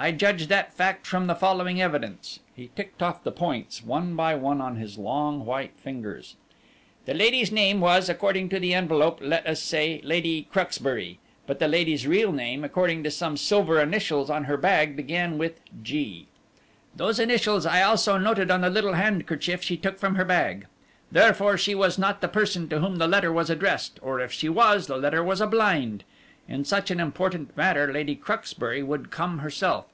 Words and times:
"I 0.00 0.12
judged 0.12 0.48
that 0.48 0.72
fact 0.72 1.08
from 1.08 1.26
the 1.26 1.34
following 1.34 1.82
evidence." 1.82 2.38
He 2.54 2.70
ticked 2.76 3.02
off 3.02 3.24
the 3.24 3.32
points 3.32 3.82
one 3.82 4.14
by 4.14 4.36
one 4.36 4.60
on 4.60 4.76
his 4.76 4.96
long 4.96 5.44
white 5.44 5.72
fingers. 5.82 6.36
"The 7.04 7.14
lady's 7.14 7.50
name 7.50 7.80
was, 7.80 8.08
according 8.08 8.48
to 8.50 8.60
the 8.60 8.74
envelope, 8.74 9.18
let 9.20 9.44
us 9.44 9.60
say, 9.60 10.00
Lady 10.04 10.46
Cruxbury; 10.52 11.18
but 11.48 11.58
the 11.58 11.66
lady's 11.66 12.06
real 12.06 12.30
name, 12.30 12.62
according 12.62 13.02
to 13.04 13.10
some 13.10 13.36
silver 13.36 13.80
initials 13.80 14.30
on 14.30 14.44
her 14.44 14.56
bag, 14.56 14.94
began 14.94 15.36
with 15.36 15.60
'G.' 15.82 16.28
Those 16.94 17.18
initials 17.18 17.66
I 17.66 17.82
also 17.82 18.16
noted 18.16 18.52
on 18.52 18.60
the 18.60 18.70
little 18.70 18.92
handkerchief 18.92 19.64
she 19.64 19.76
took 19.76 19.98
from 19.98 20.14
her 20.14 20.24
bag. 20.24 20.68
Therefore 21.10 21.58
she 21.58 21.74
was 21.74 21.98
not 21.98 22.20
the 22.20 22.28
person 22.28 22.68
to 22.68 22.78
whom 22.78 22.98
the 22.98 23.08
letter 23.08 23.32
was 23.32 23.50
addressed, 23.50 23.98
or 24.00 24.20
if 24.20 24.30
she 24.30 24.48
was, 24.48 24.86
the 24.86 24.96
letter 24.96 25.24
was 25.24 25.40
a 25.40 25.46
blind. 25.48 26.04
In 26.50 26.64
such 26.64 26.90
an 26.90 26.98
important 26.98 27.54
matter 27.58 27.92
Lady 27.92 28.16
Cruxbury 28.16 28.82
would 28.82 29.10
come 29.10 29.40
herself. 29.40 29.84